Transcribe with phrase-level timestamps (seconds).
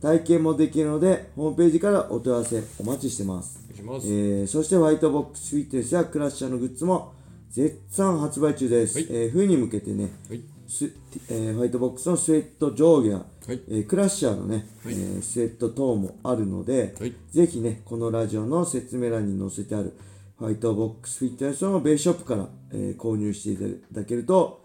[0.00, 3.60] 体験もできるのでホームページからお問い合わせお待ちしてます。
[3.64, 4.06] お願いします。
[4.06, 7.12] えーそしてホワイトボックスフィットネスやクラッシャーのグッズも
[7.50, 9.06] 絶賛発売中です、はい。
[9.10, 10.40] えー冬に向けてね、はい。
[10.68, 10.90] ス
[11.28, 13.22] えーホワイトボックスのスウェット上下や、は
[13.52, 13.60] い。
[13.68, 14.94] えークラッシャーのね、はい。
[14.94, 17.14] えースウェット等もあるので、はい。
[17.30, 19.96] ぜひねこのラジオの説明欄に載せてある
[20.38, 24.64] ホワイトボックスフィットネスのベースショップから、えー購入していただけると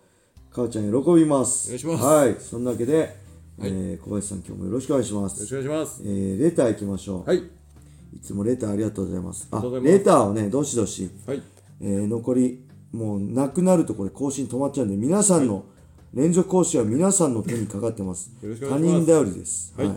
[0.52, 1.67] かおちゃん喜びます。
[1.67, 2.04] お願いします。
[2.05, 2.35] はい。
[2.40, 3.24] そんなわけで、
[3.58, 6.02] はいえー小林さん今日もよろしくお願いしまよろすしくお願いします。
[6.04, 7.38] えーレター行きましょう、はい。
[7.38, 9.48] いつもレターありがとうございます。
[9.52, 11.41] あありがとうございますレターをね、どしどし、はい。
[11.82, 15.66] えー残り、もうなくなるとこれ更新止まっちゃうんで、皆さんの
[16.13, 18.32] 連続更新は皆さんの手にかかってます。
[18.41, 19.74] よろしくお他願いします人頼りです。
[19.77, 19.90] はい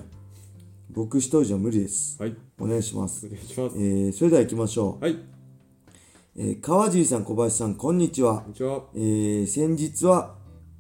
[0.91, 2.20] 僕一人じゃ無理です。
[2.20, 2.34] はい。
[2.58, 3.27] お願いします。
[3.27, 3.80] お願いしますえ。
[4.08, 5.04] ーそれでは行きましょう。
[5.04, 5.16] はい。
[6.36, 8.50] えー川尻さん、小林さん、こんにちはこん。
[8.50, 8.82] にちは。
[8.94, 10.38] えー先日は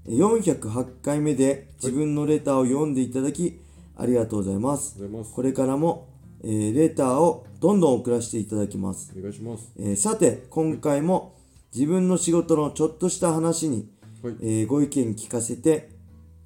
[0.08, 3.60] 408回目で自分のレターを読んでいただき
[3.96, 5.00] ありがとうございます。
[5.02, 5.32] ます。
[5.34, 6.08] これからも、
[6.42, 9.12] えーレターをどんどん送らせていただきます。
[9.16, 9.72] お願いします。
[9.78, 11.34] えーさて今回も
[11.74, 13.88] 自分の仕事のちょっとした話に、
[14.22, 14.36] はい。
[14.40, 15.90] えーご意見聞かせて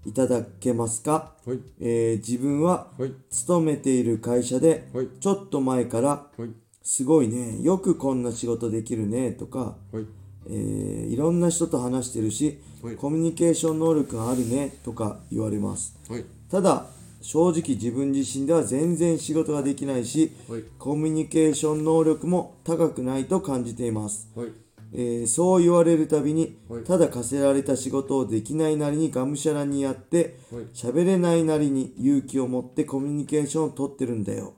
[0.04, 1.60] いただけますか、はい。
[1.80, 3.12] えー自分ははい。
[3.30, 5.08] 勤めている会社ではい。
[5.20, 6.50] ちょっと前からはい。
[6.82, 10.06] すごいねよくこんな仕事できるねとか、はい。
[10.48, 12.96] えーいろんな人と話してるしはい。
[12.96, 16.24] コミュニケーション能力があるねとか言われますはい。
[16.50, 16.86] ただ
[17.20, 20.64] 正直自分自身では全然仕事ができないしはい。
[20.78, 24.48] コミュニケーション能力も高くないと感じていますはい。
[24.94, 30.64] えーそう言われるたびに、はいただ課せられた仕事をできないなりにがむしゃらにやってはい。
[30.74, 34.54] 喋れないなりに勇気を持ってコミュニケーションを取ってるんだよ、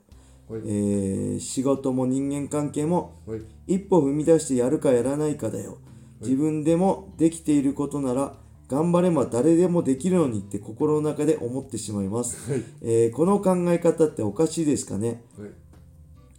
[0.49, 0.61] はい。
[0.65, 3.41] えー仕事も人間関係もはい。
[3.67, 5.77] 一歩踏み出してやるかやらないかだよ
[6.25, 8.33] 自分でもできていることなら
[8.67, 12.63] 頑張れば誰でもできるのにって心の中で思ってしまいます、はい。
[12.81, 15.23] えーこの考え方っておかしいですかね？
[15.37, 15.49] はい。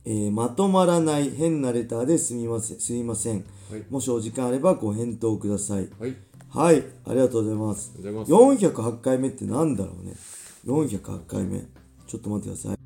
[0.07, 3.45] えーまとまらない変なレターですみませんすいません。
[3.71, 3.85] はい。
[3.91, 5.89] もしお時間あればご返答ください。
[5.99, 6.17] はい。
[6.49, 6.83] はい。
[7.07, 7.93] ありがとうございます。
[8.13, 8.33] ます。
[8.33, 10.15] 408回目ってなんだろうね。
[10.65, 11.61] 408回目。
[12.07, 12.79] ちょっと待ってください。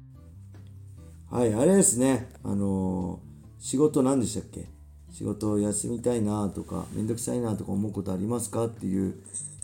[1.34, 1.54] はい。
[1.54, 2.30] あれですね。
[2.42, 3.30] あのー
[3.62, 4.68] 仕事何でしたっけ？
[5.12, 9.14] 仕事を休みたいなとかめんどくさいなとか思うことありますかっていう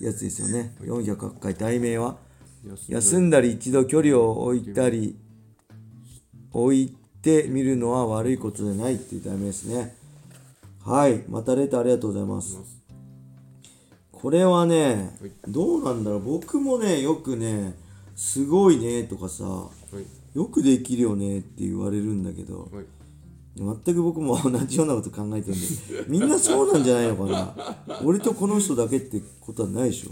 [0.00, 0.74] やつですよね。
[0.80, 2.16] 408回題名は。
[2.88, 5.16] 休んだり一度距離を置いたり
[6.52, 9.94] 置いてみるのは悪いことじゃないっていう題名ですね。
[10.84, 11.22] はい。
[11.28, 12.58] またレターありがとうございます。
[14.10, 15.32] これはねはい。
[15.46, 16.20] どうなんだろう。
[16.20, 17.74] 僕もねよくね
[18.16, 20.36] すごいねとかさはい。
[20.36, 22.84] よくできるよねって言われるんだけどはい。
[23.56, 27.32] 全く僕も同じようなこと考えてるんでみんなそうなんじゃないのか
[27.86, 28.00] な。
[28.04, 30.10] 俺とこの人だけってことはないでしょ。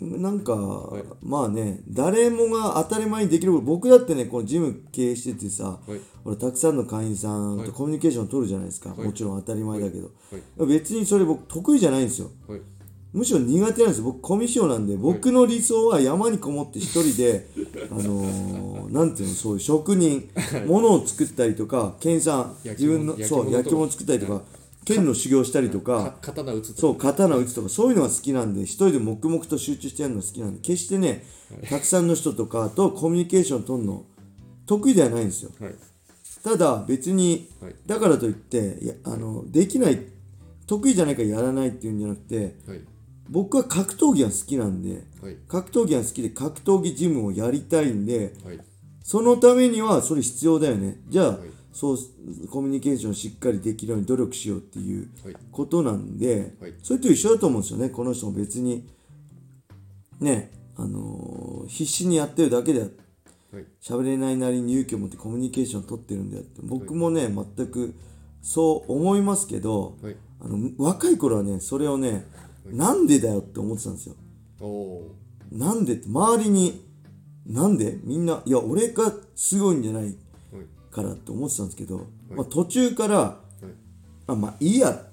[0.00, 1.26] なんか、い。
[1.26, 6.00] まあね誰もが当たり前にできること僕だってねこのジム経営しててさ、はい。
[6.24, 7.66] 俺たくさんの会員さんはい。
[7.66, 9.00] とコミュニケーション取るじゃないですか、はい。
[9.00, 10.10] もちろん当たり前だけど、
[10.58, 10.68] はい。
[10.68, 12.30] 別にそれ僕得意じゃないんですよ。
[12.46, 12.60] はい。
[13.12, 17.48] むしろ苦手なんですよ僕コミュ障なんで僕の理想は山にこもって一人で、
[17.90, 20.28] あのーなんていうのそういう職人
[20.66, 24.42] 物を作ったりとか研さん自分のそう焼き物作ったりとか
[24.84, 26.80] 剣の修行したりとかか刀打つと。
[26.80, 31.24] そう刀打つとかそういうのが好きなんで一人で黙々と集中してやるのが好きなんで決してね
[31.68, 34.06] たくさんの人とかとコミュニケーション取るの
[34.64, 35.74] 得意ではないんですよはい。
[36.42, 37.74] ただ別にはい。
[37.86, 40.00] だからといっていやあのできない
[40.66, 42.80] 得意じゃないからやらないっていうんじゃなくてはい。
[43.30, 45.36] 僕は格闘技が好きなんではい。
[45.48, 48.60] 格闘技が好きで格闘技ジムをやりたいんではい。
[49.02, 51.98] そのためにはそれ必要だよねじゃあ、はいそう
[52.50, 55.36] コミュニケーションしっかりできるように努力しようっていうはい。
[55.52, 58.88] ことなんで、はいそれと一緒だと思うんですよねこの人も別に
[60.20, 62.90] ねあのー必死にやってるだけではい。
[63.80, 67.94] 喋れないなりに勇気を持ってコミュニケーション取ってるんだよって僕もね全く
[68.42, 70.16] そう思いますけどはい。
[70.40, 72.26] あの若い頃はねそれをね
[72.70, 74.16] なんでだよって思ってたんですよ。
[75.50, 76.84] なんでって周りに
[77.46, 77.98] なんで？
[78.04, 80.16] みんないや俺がすごいんじゃない。
[80.90, 83.64] からって思ってたんですけど、まあ、途中からはい。
[84.26, 85.04] あまあいいや。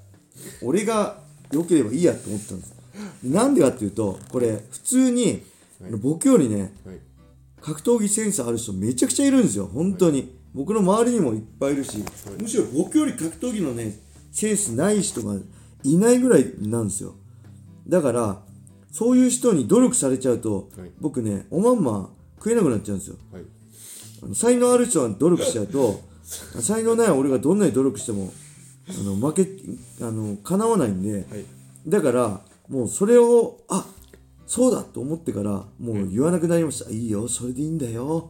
[0.61, 1.19] 俺が
[1.51, 2.75] 良ければいいやって思ってたんです。
[3.23, 5.43] なんでかっていうとこれ普通に、
[5.81, 5.91] はい。
[6.01, 6.99] 僕よりねはい。
[7.61, 9.67] 格闘技センスある人めちゃくちゃいるんですよ。
[9.67, 11.97] 本当に、僕の周りにもいっぱいいるし、
[12.39, 13.97] むしろ僕より格闘技のね
[14.31, 15.35] センスない人が
[15.83, 17.15] いないぐらいなんですよ
[17.87, 18.41] だから
[18.91, 20.91] そういう人に努力されちゃうと、はい。
[21.01, 23.17] 僕ねおまんま食えなくなっちゃうんですよ。
[23.31, 23.43] はい。
[24.23, 26.01] あの才能ある人は努力しちゃうと
[26.61, 28.31] 才能ない俺がどんなに努力しても
[28.89, 29.47] あの負け
[30.01, 31.45] あの叶わないんではい。
[31.87, 33.85] だからもうそれをあ
[34.47, 38.29] そうだと思ってからもう言わなくなりました、いいよそれでいいんだよ。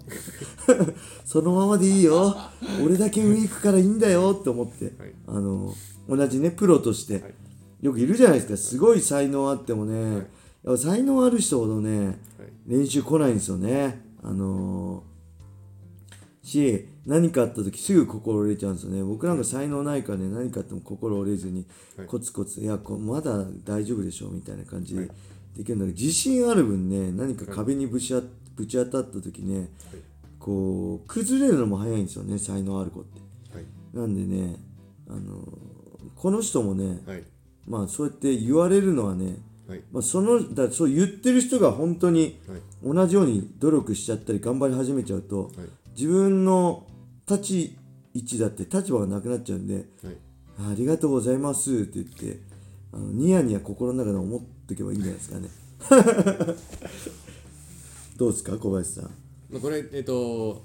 [1.26, 2.36] そのままでいいよ。
[2.84, 5.14] 俺だけ上行くからいいんだよって思って、はい。
[5.28, 5.74] あの
[6.08, 7.34] 同じねプロとして、はい
[7.86, 8.58] よくいるじゃないですか。
[8.58, 10.24] すごい才能あってもね、やっ
[10.64, 12.16] ぱ才能ある人ほどね、はい。
[12.66, 14.02] 練習来ないんですよね。
[14.24, 15.16] あのー
[16.48, 19.04] し何かあった時すぐ心折れちゃうんですよね。
[19.04, 21.66] 僕なんか才能ないからね何かあっても心折れずに
[21.98, 22.08] はい。
[22.08, 25.10] コツコツいやこまだ大丈夫でしょみたいな感じで
[25.58, 28.22] できるんだけど自信ある分ね何か壁にぶちあ
[28.56, 29.70] ぶち当たった時ね
[30.40, 33.20] こう崩れるのも早いんですよね才能ある子って。
[33.56, 33.66] はい。
[33.94, 34.58] なんでね
[35.10, 35.76] あのー
[36.16, 37.24] この人もねはい
[37.68, 39.82] まあそうやって言われるのはねはい。
[39.92, 42.62] まあ、そのだそう言ってる人が本当にはい。
[42.84, 45.52] 同じように努力しちゃったり頑張り始めちゃうとはい。
[45.96, 46.86] 自分の
[47.28, 47.78] 立ち
[48.14, 50.16] 位置だって立場がなくなっちゃうんではい。
[50.60, 52.40] あありがとうございますって言って
[52.94, 55.50] あのニヤニヤ心の中で思っておけばいいんじゃないですかね。
[58.18, 59.04] どうですか小林さん。
[59.50, 60.64] まあこれえっと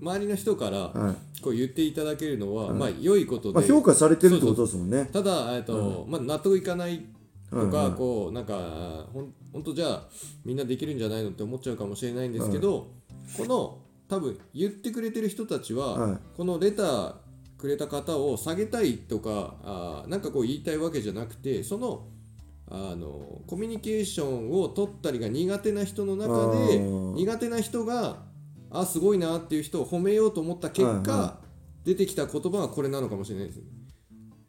[0.00, 5.08] 周りの人からはこう言っていただけるのはまあ良いことでまあ、評価されてるってことですもんね。
[5.12, 7.04] ただ、えっとまあ、納得いかない
[7.50, 10.02] とか、こうなんかほん本当じゃあ
[10.44, 12.88] みんなできるんじゃないのって思っちゃうかもしれないんですけど、
[13.36, 16.18] この多分言ってくれてる人たちは、はい。
[16.36, 17.14] このレター
[17.56, 22.08] くれた方を下げたいとかあーなんかこう言いたいわけじゃなくてその
[22.70, 27.14] あのコミュニケーションを取ったりが苦手な人の中あでー。
[27.14, 28.18] 苦手な人が
[28.74, 31.44] あすごいなっていう人を褒めようと思った結果、はいは
[31.84, 33.60] 出てきた言葉はこれなのかもしれないです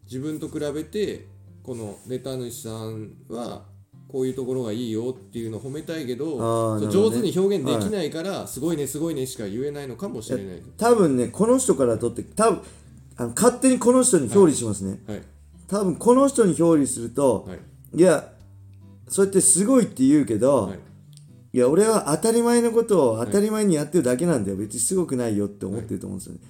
[0.06, 1.28] 自分と比べて
[1.64, 3.64] このレター主さんは
[4.08, 6.88] こういうところがいいよっていうのを褒めたいけどね。
[6.90, 12.62] 上手に表現できないから、すごいねすごいねしか言えないのかもしれない多分ねこの人からとって多分
[13.18, 15.22] あの勝手にこの人に表裏しますね、はい。
[15.68, 17.60] 多分この人に表裏すると、はい。
[17.98, 18.32] いや
[19.10, 20.76] そうやってすごいって言うけど、は
[21.56, 26.42] いいや俺は当たり前のことを当たり前にやってるだけなんだよ、別にすごくないよって思ってると思うんですよね、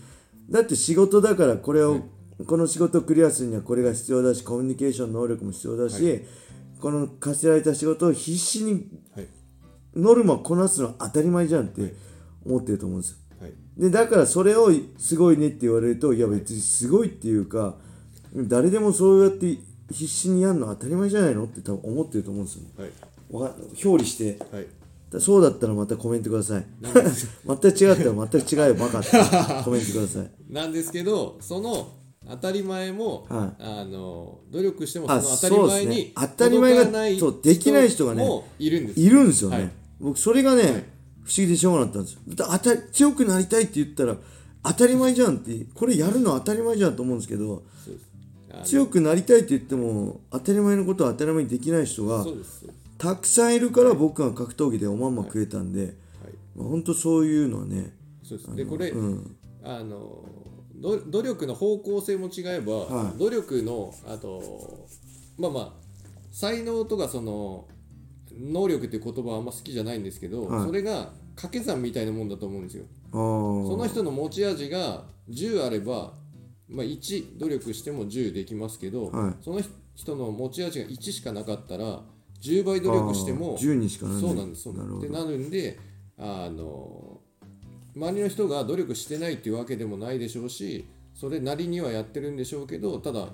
[0.50, 2.02] だって仕事だからこれを、
[2.48, 6.22] この仕事をクリアするにはこれが必要だしコミュニケーション能力も必要だし、
[6.82, 9.28] この課せられた仕事を必死にはい。
[9.96, 11.94] ノルマをこなすのは当たり前じゃんって
[12.44, 13.18] 思ってると思うんですよ。
[13.42, 13.54] はい。
[13.78, 17.76] でだからそれをすごいねって言われるといや別にすごいっていうか
[18.36, 19.60] 誰でもそうやって
[19.92, 22.92] 必死にやるのは当たり前じゃないのって多分思ってると思うんですよね。
[23.32, 24.44] 表裏して。
[24.52, 24.64] はい。
[24.64, 24.85] だ
[25.20, 26.66] そうだったらまたコメントください。
[26.82, 28.76] 全く違ったら全く違うよ。
[28.76, 29.10] バカって。
[29.64, 30.32] コメントください。
[30.50, 31.94] なんですけどその
[32.28, 33.64] 当たり前も、はい。
[33.64, 36.12] あの努力してもそあの当たり前にね。
[36.16, 39.00] 当たり前がそうできない人がねもいるんです。
[39.00, 39.72] いるんですよね、はい。
[40.00, 40.92] 僕それがね、
[41.24, 42.20] 不思議でしょうがなかったんですよ。
[42.38, 44.18] 当たり強くなりたいって言ったら
[44.66, 47.64] 当たり前じゃんってこれやるの当たり前じゃんと思うんですけど
[48.64, 55.94] 強くなりたいって言っても当たり前のことを当たり前にできない人がそうですそうですたくさんいるから僕が格闘技でおまんま食えたんで、はい。
[56.56, 57.94] まあ、本当そういうのはね
[58.24, 58.56] そうです。
[58.56, 59.38] でこれ、うん。
[59.64, 60.24] あの
[60.74, 63.20] ど努力の方向性も違えば、はい。
[63.20, 64.88] 努力のあと
[65.38, 65.74] まあまあ
[66.32, 67.68] 才能とかその
[68.32, 70.66] 能力っていう言葉はあんま好きじゃないんですけど、はい。
[70.66, 72.86] それが掛け算みたいなもんだと思うんですよ。
[73.12, 76.14] その人の持ち味が10あれば、
[76.68, 79.44] まあ、1努力しても10できますけど、はい。
[79.44, 79.62] その
[79.94, 82.02] 人の持ち味が1しかなかったら
[82.46, 84.22] 10倍努力してもあー10にしかない。
[84.22, 85.14] そうなんですそうなんです。
[85.14, 85.80] なるんで
[86.18, 87.20] あの
[87.96, 93.30] 周りの人が努力してないっていうわけでもないでしょうしそれなりにはやってるんでしょうけどただ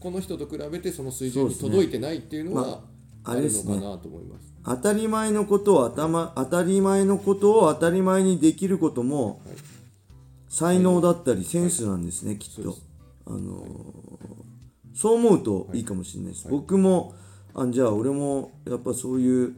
[0.00, 2.80] この人と比べてその水準に届いてないっていうのは、まあ
[3.22, 4.54] あるのかなと思います。
[4.64, 9.56] 当たり前のことを頭当たり前のことを当たり前にできることもはい。
[10.48, 12.76] 才能だったりセンスなんですね、きっと。
[13.26, 14.40] あのー
[14.92, 17.14] そう思うといいかもしれないです、僕も
[17.54, 19.56] あじゃあ俺もやっぱそういう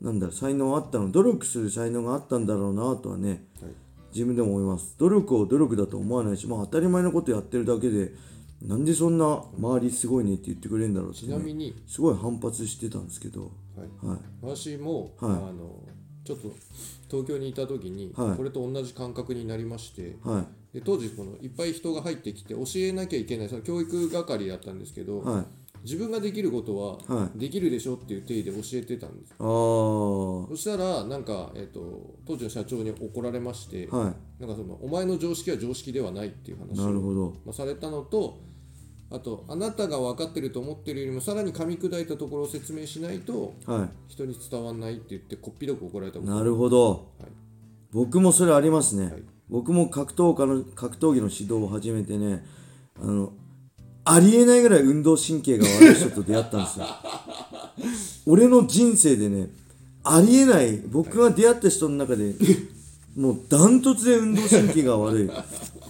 [0.00, 3.72] なんだ才能あったの努力する才能があったんだろうなとはねはい。
[4.12, 4.94] 自分でも思います。
[4.96, 8.12] 努力を努力だと思わないし、まあ、当たり前のことやってるだけで
[8.62, 14.06] なんでそんな周りすごいねって言ってくれるんだろうって、ね、ちなみに、すごい反発してたんですけど、はい。
[14.06, 15.32] はい、私も、はい。
[15.32, 15.82] あの
[16.24, 16.50] ちょっと
[17.10, 18.36] 東京にいた時に、はい。
[18.36, 20.78] これと同じ感覚になりましてはい。
[20.78, 25.44] で当時このいっぱい人が入ってきて教えなきゃいけないその教育係だったんですけど、はい
[25.84, 33.88] 自分ができることは、はできるでしょっていう体で教えてたんですああはそしたらなんか、えっと当時の社長に怒られまして、い。
[33.90, 37.36] なんかそのお前の常識は常識ではないっていう話を、なるほど。
[37.44, 38.40] まあ、されたのと
[39.10, 47.12] あとあなたが分かってると思ってるよりもさらに噛み砕いたところを説明しないとは人に伝わんないって言ってこっぴどく怒られたなるほど。
[47.20, 47.30] はい。
[47.92, 49.04] 僕もそれありますね。
[49.04, 49.22] はい。
[49.48, 52.44] 僕も格闘家の格闘技の指導を始めてね、
[53.00, 53.32] あの、
[54.04, 56.86] ありえないぐらい運動神経が悪い人と出会ったんですよ。
[58.26, 59.50] 俺の人生でね、
[60.02, 62.34] ありえない、僕が出会った人の中で、
[63.16, 65.30] もうダントツで運動神経が悪い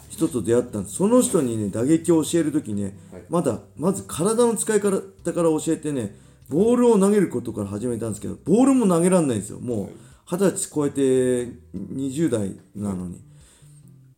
[0.08, 0.96] 人と出会ったんです。
[0.96, 2.96] その人にね、打撃を教えるときね、
[3.28, 6.16] まだ、まず体の使い方から教えてね、
[6.48, 9.58] ボールを投げることから始めたんですけど、ボールも投げられないんですよ。
[9.58, 9.88] もう、
[10.30, 11.02] 二十歳超えて
[11.74, 13.20] 20代なのに。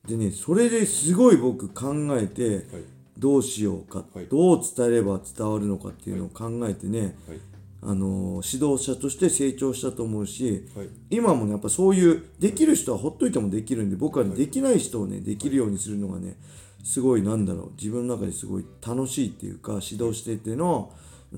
[0.06, 4.26] でね、それですごい僕考えて、はいどうしようか、はい。
[4.26, 7.38] どう伝えれば伝わるのかっていうのを考えてね、はい。
[7.82, 10.88] あのー指導者として成長したと思うし、はい。
[11.10, 16.36] 今もねやっぱそういうできる人はほっといてもできるんで僕はね、できない人をねできるようにするのがね
[16.84, 17.70] すごいなんだろう。
[17.76, 20.92] 自分の中ですごい楽しいっていうか指導していての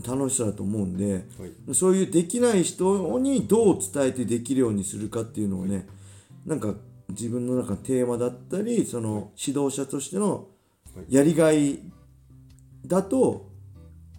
[0.07, 1.75] 楽しさだと思うんで、はい。
[1.75, 5.87] そういうできない人にどう伝えてできるようにするかっていうのをね
[6.47, 6.75] なんか
[7.11, 10.49] 自分の中のテーマだったりその指導者としての
[11.09, 11.81] やりがい
[12.87, 13.49] だと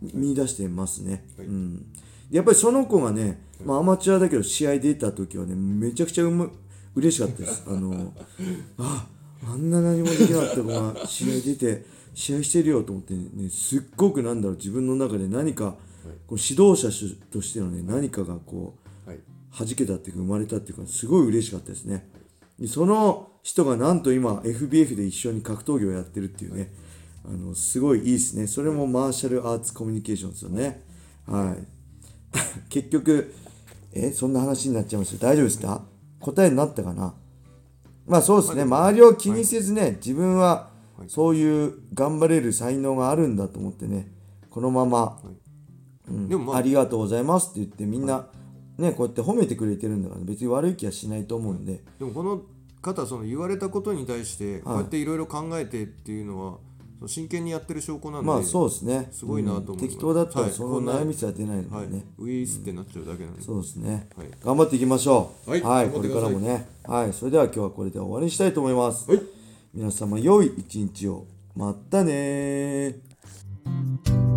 [0.01, 1.25] 見出してますね。
[1.37, 1.47] はい。
[1.47, 1.85] うん、
[2.31, 6.51] やっぱりその子がね、まあ、アマチュアだけど試合出た時はねめちゃくちゃうむ
[6.95, 7.63] 嬉しかったです。
[7.67, 8.13] あの
[8.77, 9.07] あ
[9.43, 15.77] あんな何もできなかった子が試合出て試合してるよと思ってねすっごくなんだろう自分の中で何か
[16.27, 16.89] こう指導者
[17.31, 19.19] としてのね何かがこうはい。
[19.57, 22.07] 弾けたっていうか生まれたっていうかすごい嬉しかったですね。
[22.59, 26.71] でその人がなんと今 FBF で一緒に格闘技をやってるっていうね
[27.25, 28.47] あのすごいいいですね。
[28.47, 30.83] それもマーシャルアーツコミュニケーションですよね。
[31.25, 31.67] はい。
[32.69, 33.33] 結局
[33.93, 35.83] えそんな話になっちゃいました大丈夫ですか？
[36.19, 37.13] 答えになったかな？
[38.07, 38.63] まあそうですね。
[38.63, 40.69] 周りを気にせずね自分は
[41.07, 44.11] そういう頑張れる才能があるんだと思ってね
[44.49, 45.19] このまま
[46.27, 48.27] でもまあありがとうございますって言ってみんな、
[48.77, 52.41] ねこうやって褒めてくれてるんだから別に悪い気はしないと思うんで、でもこの
[52.81, 56.57] 方その言われたことに対してこうやっていろいろ考えてっていうのは
[57.07, 59.07] 真剣にやってる証拠なんでまあそうですね。
[59.11, 59.83] すごいなと思います。
[59.83, 59.89] うん。
[59.89, 61.87] 適当だったらその悩みすら出ないのはい。
[61.87, 63.41] でね、ウィースってなっちゃうだけなんで。
[63.41, 64.27] そうですね、はい。
[64.43, 65.51] 頑張っていきましょう。
[65.51, 65.61] はい。
[65.89, 66.67] これからもね。
[66.83, 67.13] はい。
[67.13, 69.21] それでは今日はこれで終わりにしたいと思います、はい。
[69.73, 71.25] 皆様良い一日を。
[71.55, 74.28] またねー